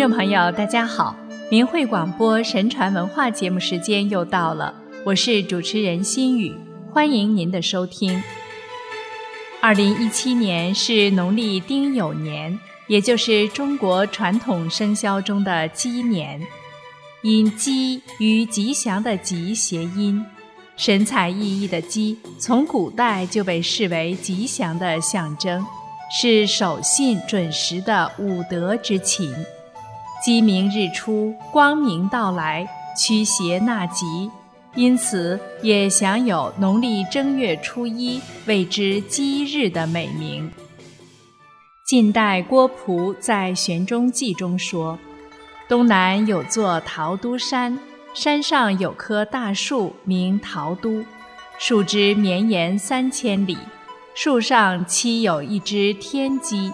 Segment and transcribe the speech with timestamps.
[0.00, 1.14] 众朋友，大家好！
[1.50, 6.54] 明慧广播神传文化节目时间又到了，我是主持人心雨，
[6.90, 8.22] 欢迎您的收听。
[9.60, 16.40] 二零一七年是农历丁酉年，也就是中国传统生肖中的鸡年，
[17.20, 20.24] 因鸡与吉祥的“吉”谐音，
[20.78, 25.62] 神采奕奕的鸡从古代就被视为吉祥的象征。
[26.10, 29.32] 是守信准时的五德之情。
[30.22, 34.30] 鸡鸣日出，光明到来，驱邪纳吉，
[34.74, 40.50] 因此也享有农历正月初一谓之鸡日的美名。
[41.86, 44.98] 晋代郭璞在《玄中记》中说
[45.66, 47.78] ：“东南有座桃都山，
[48.12, 51.02] 山上有棵大树，名桃都，
[51.58, 53.56] 树枝绵延三千里。”
[54.12, 56.70] 树上栖有一只天鸡，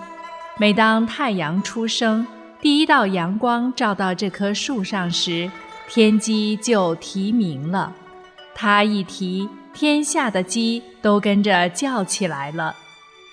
[0.58, 2.26] 每当太阳初升，
[2.60, 5.50] 第一道阳光照到这棵树上时，
[5.88, 7.94] 天鸡就啼鸣了。
[8.54, 12.74] 它一啼，天下的鸡都跟着叫起来了。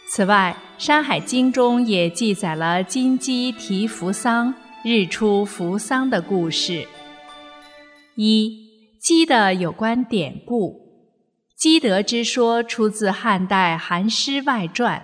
[0.09, 6.85] 此外，《山海经》中也记载了金鸡啼扶桑、日出扶桑的故事。
[8.15, 8.51] 一
[8.99, 10.83] 鸡的有关典故。
[11.57, 14.99] 积德之说出自汉代《韩诗外传》：“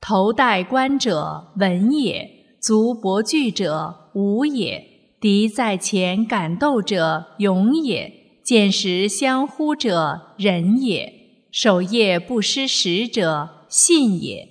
[0.00, 4.82] 头戴冠者，文也；足博具者，武也；
[5.20, 8.12] 敌在前，敢斗者，勇也；
[8.44, 11.08] 见时相呼者，仁也；
[11.50, 14.48] 守夜不失时者，信也。”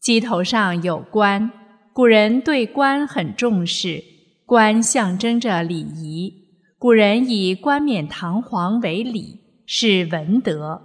[0.00, 1.50] 鸡头上有冠，
[1.92, 4.04] 古人对冠很重视，
[4.46, 6.32] 冠象征着礼仪，
[6.78, 9.40] 古人以冠冕堂皇为礼。
[9.66, 10.82] 是文德，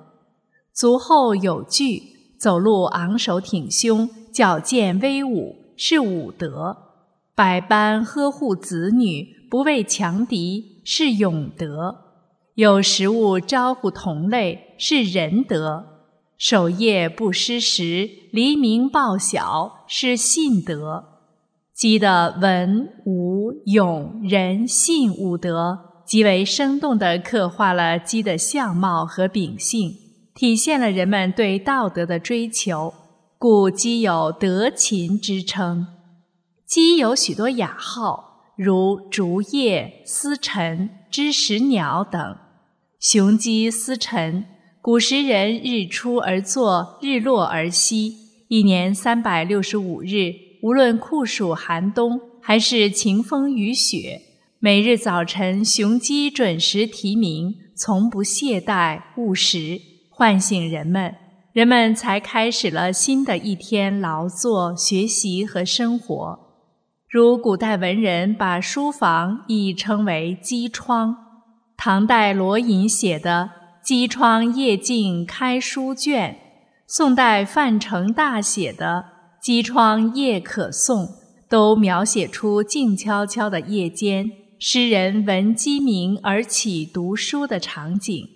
[0.74, 2.02] 足后有具，
[2.40, 6.76] 走路昂首挺胸，矫健威武，是武德；
[7.34, 11.96] 百般呵护子女，不畏强敌，是勇德；
[12.56, 15.86] 有食物招呼同类，是仁德；
[16.38, 21.06] 守夜不失时，黎明报晓，是信德。
[21.74, 25.86] 鸡的文、武、勇、仁、信五德。
[26.06, 29.94] 极为生动地刻画了鸡的相貌和秉性，
[30.34, 32.92] 体现了人们对道德的追求，
[33.42, 35.88] 故鸡有德禽之称。
[36.68, 42.36] 鸡有许多雅号，如竹叶、司晨、知时鸟等。
[43.00, 44.44] 雄鸡司晨，
[44.82, 48.14] 古时人日出而作，日落而息，
[48.50, 54.22] 一年三百六十五日，无论酷暑寒冬，还是晴风雨雪。
[54.60, 59.80] 每日早晨，雄鸡准时啼鸣，从不懈怠，务实，
[60.10, 61.16] 唤醒人们，
[61.52, 66.50] 人们才开始了新的一天劳作、学习和生活。
[67.10, 71.16] 如古代文人把书房亦称为“鸡窗”，
[71.76, 73.50] 唐代罗隐写的
[73.84, 76.38] “鸡窗夜静开书卷”，
[76.86, 79.06] 宋代范成大写的
[79.42, 81.08] “鸡窗夜可诵”，
[81.50, 84.30] 都描写出静悄悄的夜间。
[84.60, 88.28] 诗人闻鸡鸣而起读书的场景，“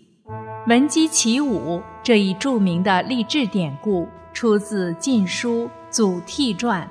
[0.66, 6.81] 闻鸡起舞”这一著名的励志典故出自《晋书·祖逖传》。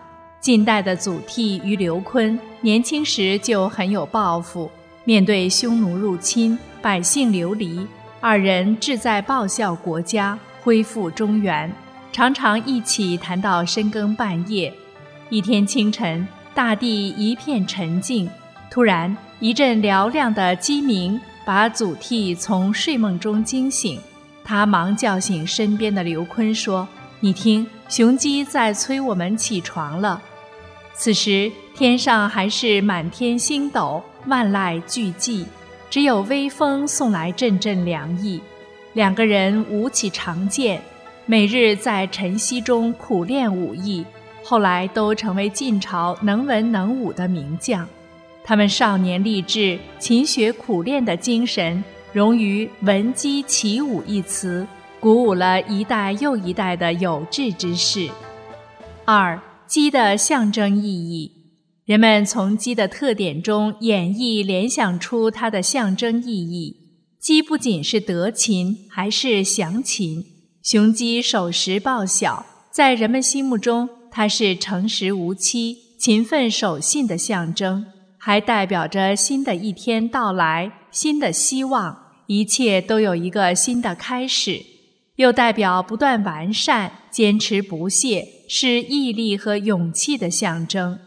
[0.40, 4.70] 晋代的祖逖与刘琨年轻时就很有抱负，
[5.04, 7.86] 面对匈奴入侵、百姓流离，
[8.20, 11.72] 二人志在报效国家、恢复中原，
[12.12, 14.70] 常常一起谈到深更半夜。
[15.30, 18.28] 一天清晨，大地一片沉静。
[18.70, 24.00] 突然，一阵嘹亮的鸡鸣把祖逖从睡梦中惊醒。
[24.44, 26.86] 他忙叫醒身边的刘琨，说
[27.20, 30.20] ：“你听，雄鸡在催我们起床了。”
[30.94, 35.46] 此时天上还是满天星斗，万籁俱寂，
[35.88, 38.40] 只有微风送来阵阵凉意。
[38.94, 40.82] 两个人舞起长剑，
[41.24, 44.04] 每日在晨曦中苦练武艺，
[44.44, 47.88] 后来都成为晋朝能文能武的名将。
[48.44, 54.66] 他们少年立志、勤学苦练的精神，融于“闻鸡起舞”一词，
[54.98, 58.10] 鼓舞了一代又一代的有志之士。
[59.04, 61.30] 二、鸡的象征意义，
[61.84, 66.76] 人们从鸡的特点中演绎、联想出它的象征意义。
[67.20, 70.24] 鸡不仅是德禽，还是祥禽。
[70.62, 77.86] 雄鸡守时报晓，在人们心目中，它是诚实无欺、勤奋守信的象征。
[78.24, 81.98] 还代表着新的一天到来，新的希望，
[82.28, 84.60] 一切都有一个新的开始，
[85.16, 91.00] 又代表不断完善、坚持不懈，是毅力和勇气的象征。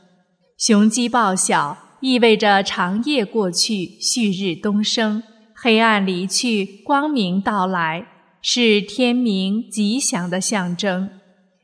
[0.58, 5.24] 雄鸡报晓，意味着长夜过去，旭日东升，
[5.56, 8.06] 黑暗离去，光明到来，
[8.42, 11.10] 是天明吉祥的象征。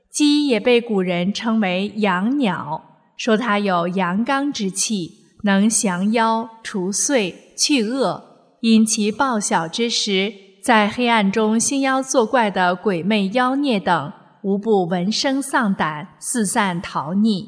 [0.09, 8.23] 鸡也被古人称为阳鸟，说它有阳刚之气，能降妖除祟去恶。
[8.61, 10.31] 因其报晓之时，
[10.63, 17.47] 在黑暗中兴妖作怪的鬼魅妖孽等，无不闻声丧胆，四散逃匿。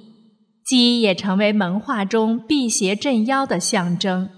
[0.65, 4.29] 鸡也成为文化中辟邪镇妖的象征。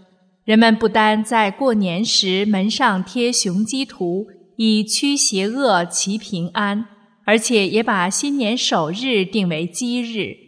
[0.44, 4.26] 人们不单在过年时门上贴雄鸡图，
[4.58, 6.86] 以驱邪恶、祈平安，
[7.26, 10.45] 而且也把新年首日定为鸡日。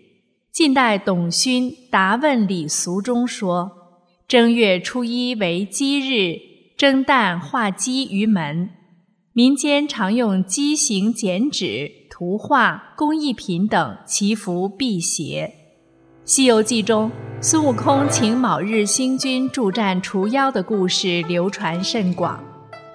[0.58, 3.72] 近代董勋《答问礼俗》中说
[4.28, 6.40] ：“正月初一为鸡日，
[6.76, 8.72] 蒸蛋画鸡于门。”
[9.34, 15.46] 民间常用鸡形剪纸、图画、工艺品等祈福辟邪。
[16.26, 22.44] 《西游记》中，孙悟空请卯日星君助战除妖的故事流传甚广。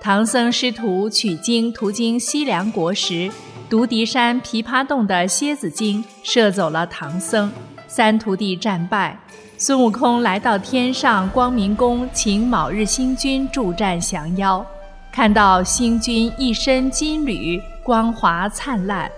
[0.00, 3.30] 唐僧师徒取经途经西凉国时，
[3.72, 7.50] 独敌山琵琶洞的蝎子精射走了唐僧，
[7.88, 9.18] 三徒弟战败。
[9.56, 14.62] 孙悟空来到天上光明宫，请卯日星君助战降妖。
[15.10, 19.10] 看到星君一身金缕，光华灿烂，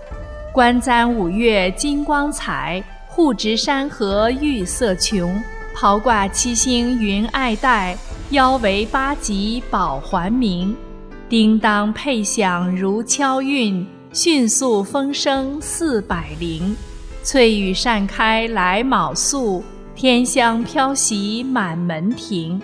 [0.53, 2.81] 观簪五岳金光彩。
[3.09, 5.37] 护植山河玉色琼，
[5.75, 7.97] 袍挂七星云爱戴，
[8.29, 10.73] 腰围八极宝环明。
[11.27, 13.85] 叮当配响如敲韵，
[14.15, 16.73] 迅速风声似百灵。
[17.21, 19.61] 翠羽扇开来卯宿，
[19.93, 22.57] 天香飘袭满门庭。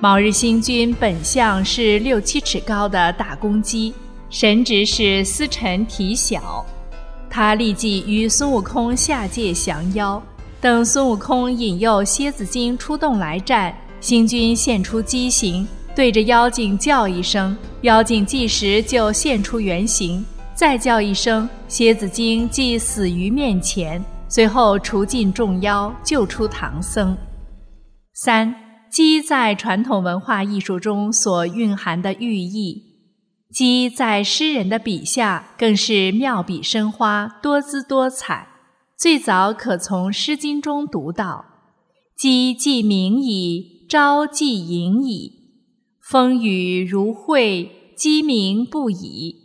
[0.00, 3.92] 卯日星君本相是六七尺高的大公鸡，
[4.30, 6.64] 神职是司晨提小。
[7.28, 10.20] 他立即与孙悟空下界降妖。
[10.62, 20.24] 等孙悟空引诱蝎子精出洞来战，星君现出畸形，对着妖精叫一声，妖精即时就现出原形；
[20.56, 24.02] 再叫一声，蝎子精即死于面前。
[24.26, 27.14] 随后除尽众妖，救出唐僧。
[28.14, 28.54] 三
[28.90, 32.82] 鸡在传统文化艺术中所蕴含的寓意。
[33.52, 38.48] 鸡在诗人的笔下更是妙笔生花，多姿多彩。
[38.98, 41.44] 最早可从《诗经》中读到
[42.16, 45.32] ：“鸡既鸣矣，朝既盈矣，
[46.00, 49.44] 风雨如晦，鸡鸣不已。”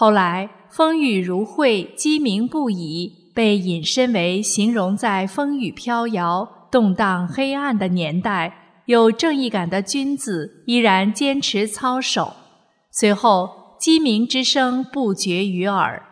[0.00, 12.32] 后来，“风雨如晦，鸡鸣不已”被引申为形容在风雨飘摇、动荡黑暗的年代，有正义感的君子依然坚持操守。
[12.90, 16.02] 随后，鸡鸣之声不绝于耳。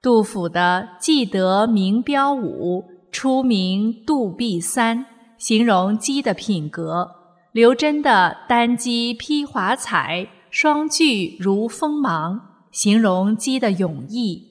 [0.00, 5.04] 杜甫的“既得名标五，初名杜壁三”
[5.36, 7.08] 形容鸡的品格；
[7.50, 14.42] 刘桢的“单鸡披华彩，双巨如锋芒”形容鸡的勇毅。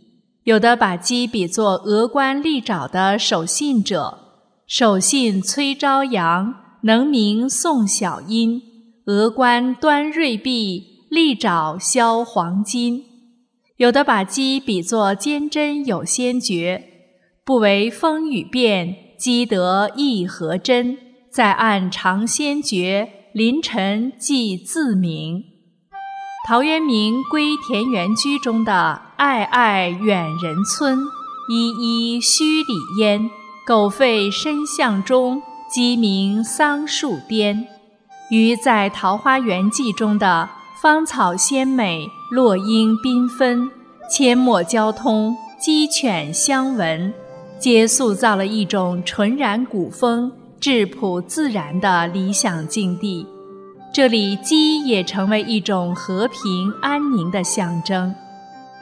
[0.46, 4.18] 有的把鸡比作峨冠利爪的守信者，
[4.66, 8.60] 守信催朝阳，能鸣送晓音；
[9.06, 10.96] 峨冠端锐璧。
[11.08, 13.04] 利爪销黄金，
[13.78, 16.84] 有的把鸡比作坚贞有先觉，
[17.46, 20.98] 不为风雨变，积得意和真，
[21.32, 25.42] 在岸尝先觉，临晨即自明。
[26.48, 31.00] 陶渊明《归田园居》中的“暧暧远人村，
[31.50, 33.32] 依依墟里烟。
[33.66, 37.66] 狗吠深巷中，鸡鸣桑树颠”，
[38.30, 40.48] 与在《桃花源记》中的。
[40.80, 43.72] 芳草鲜美，落英缤纷，
[44.16, 47.12] 阡陌交通，鸡犬相闻，
[47.58, 53.26] 皆塑造了一种纯然古风、质朴自然的理想境地。
[53.96, 58.14] 这里，鸡也成为一种和平安宁的象征。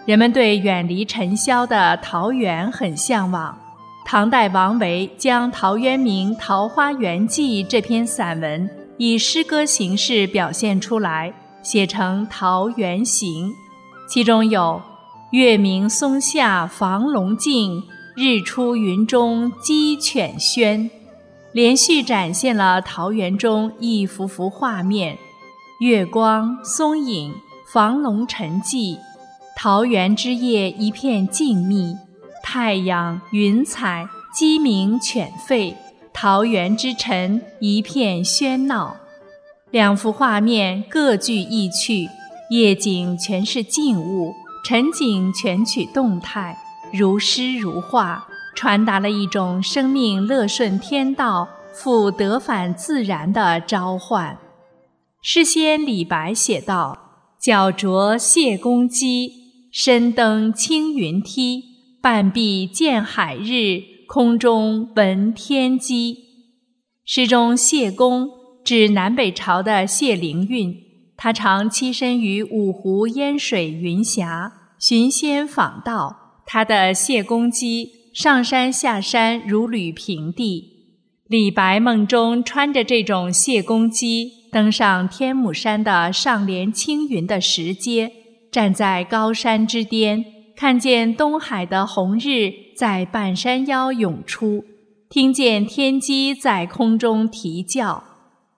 [0.08, 3.56] 人们对远离尘嚣的桃源很向往。
[4.04, 8.68] 唐代王维将陶渊明《桃花源记》这篇散文
[8.98, 11.32] 以诗歌形式表现出来。
[11.62, 13.50] 写成《桃源行》，
[14.10, 14.82] 其中有
[15.30, 17.84] “月明松下房龙静，
[18.16, 20.90] 日出云中鸡犬喧”，
[21.54, 25.20] 连续展现了桃源中一幅幅画面：
[25.80, 27.32] 月光、松影、
[27.72, 28.98] 房龙沉寂，
[29.56, 31.96] 桃源之夜一片静谧；
[32.42, 35.76] 太阳、云彩、鸡鸣犬吠，
[36.12, 38.98] 桃源之晨一片喧闹。
[39.70, 42.10] 两幅画面各具意趣，
[42.50, 44.34] 夜景全是静物，
[44.66, 46.58] 晨景全取动态，
[46.92, 54.38] 如诗如画，传达了一种生命乐顺天道、复得返自然的召唤。
[55.22, 56.98] 诗仙李白写道
[57.42, 59.32] ：“脚着谢公屐，
[59.72, 61.64] 身登青云梯。
[62.02, 66.18] 半壁见海日，空中闻天鸡。”
[67.06, 68.30] 诗中谢公
[68.64, 70.76] 指南北朝的谢灵运，
[71.16, 76.42] 他常栖身于五湖烟水云霞，寻仙访道。
[76.46, 80.70] 他的谢公屐上山下山如履平地。
[81.28, 84.32] 李白梦中穿着这种谢公屐。
[84.52, 88.12] 登上天目山的上连青云的石阶，
[88.52, 90.24] 站在高山之巅，
[90.56, 94.64] 看见东海的红日在半山腰涌出，
[95.10, 98.04] 听见天鸡在空中啼叫，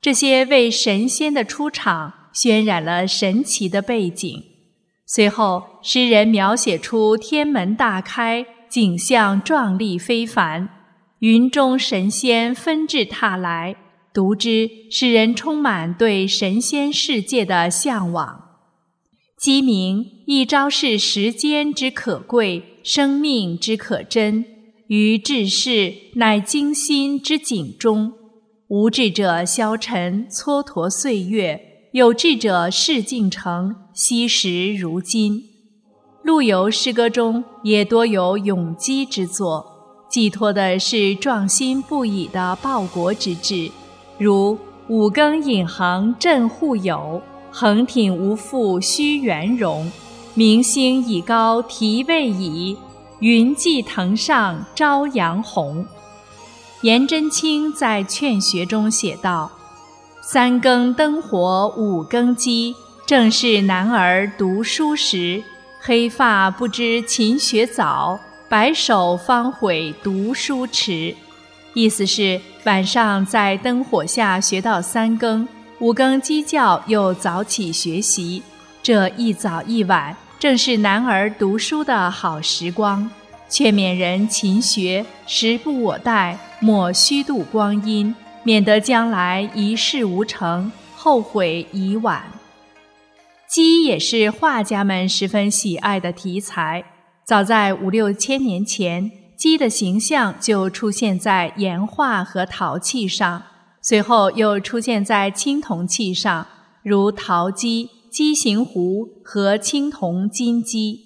[0.01, 4.43] 这些为神仙的出场渲染了神奇的背景。
[5.05, 8.45] 随后，诗人描写出天门大开，
[8.75, 10.67] 景象壮丽非凡，
[11.19, 13.77] 云中神仙纷至沓来。
[14.13, 18.41] 读之，使人充满对神仙世界的向往。
[19.39, 24.43] 鸡鸣一朝是时间之可贵，生命之可珍。
[24.87, 28.11] 于治世，乃精心之警钟。
[28.67, 31.57] 无志者消沉，蹉跎岁月；
[31.93, 35.54] 有志者事竟成，惜时如金。
[36.25, 39.63] 陆游诗歌中也多有咏鸡之作，
[40.09, 43.69] 寄托的是壮心不已的报国之志。
[44.17, 49.91] 如五更引吭振户友，横挺无复须圆融。
[50.33, 52.75] 明星已高啼未已，
[53.19, 55.85] 云髻藤上朝阳红。
[56.81, 59.51] 颜真卿在《劝学》中写道
[60.25, 62.73] ：“三更灯火五更鸡，
[63.05, 65.43] 正是男儿读书时。
[65.87, 71.15] 黑发不知勤学早，白首方悔读书迟。”
[71.75, 78.41] 意思是晚上在灯火下学到三更，五更鸡叫又早起学习，
[78.81, 83.07] 这一早一晚正是男儿读书的好时光。
[83.47, 92.23] 劝勉人勤学，时不我待，莫虚度光阴，免得将来一事无成，后悔已晚。
[93.47, 96.83] 鸡也是画家们十分喜爱的题材，
[97.23, 99.11] 早在五六千年前。
[99.37, 103.43] 鸡的形象就出现在岩画和陶器上，
[103.81, 106.47] 随后又出现在青铜器上，
[106.81, 111.01] 如陶鸡、鸡形壶和青铜金鸡。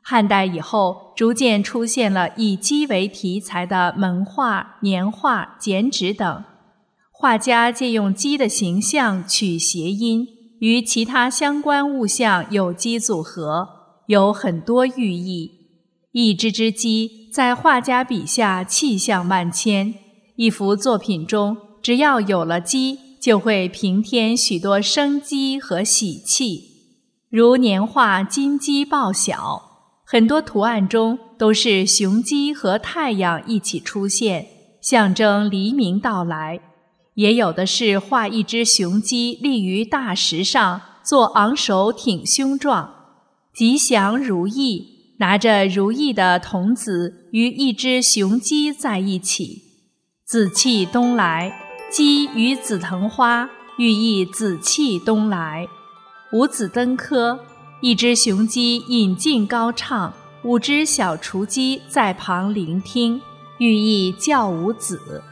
[0.00, 6.44] 汉代以后，逐渐出现了以鸡为题材的门画、年画、剪纸等。
[7.10, 10.26] 画家借用鸡的形象取谐音，
[10.62, 13.68] 与其他相关物象有机组合，
[14.06, 15.50] 有很多寓意。
[16.12, 19.92] 一只只鸡在画家笔下气象万千，
[20.36, 26.62] 一幅作品中只要有了鸡，就会平添许多生机和喜气。
[27.28, 29.60] 如年画金鸡报晓，
[30.06, 34.46] 很多图案中都是雄鸡和太阳一起出现，
[34.80, 36.60] 象征黎明到来；
[37.14, 42.94] 也有的是画一只雄鸡立于大石上，做昂首挺胸状，
[43.54, 44.92] 吉祥如意。
[45.18, 49.62] 拿着如意的童子与一只雄鸡在一起，
[50.24, 51.52] 紫气东来，
[51.88, 55.68] 鸡与紫藤花寓意紫气东来。
[56.32, 57.38] 五子登科，
[57.80, 63.20] 一只雄鸡引颈高唱，五只小雏鸡在旁聆听，
[63.58, 65.22] 寓意教五子。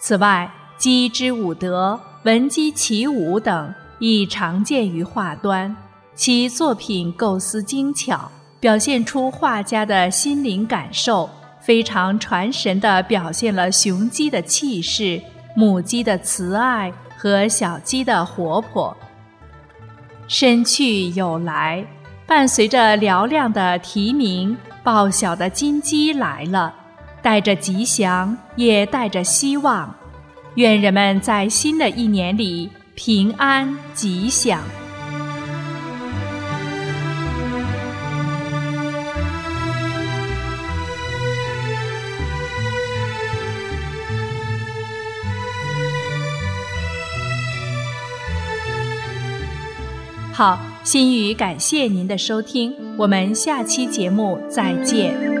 [0.00, 5.74] 此外，鸡之舞德、闻鸡起舞等亦常见于画端，
[6.14, 8.30] 其作品构思精巧。
[8.60, 11.28] 表现出画家的心灵感受，
[11.60, 15.20] 非常传神地表现了雄鸡的气势、
[15.54, 18.96] 母鸡的慈爱和小鸡的活泼。
[20.26, 21.84] 生去有来，
[22.26, 26.72] 伴随着嘹亮的啼鸣，报晓的金鸡来了，
[27.20, 29.94] 带着吉祥，也带着希望。
[30.54, 34.62] 愿人们在新的一年里平安吉祥。
[50.32, 55.33] 好，心语感谢您的收听，我们下期节目再见。